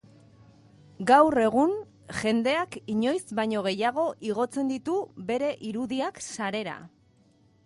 [1.11, 1.75] Gaur egun,
[2.21, 4.97] jendeak inoiz baino gehiago igotzen ditu
[5.31, 6.77] bere irudiak sarera.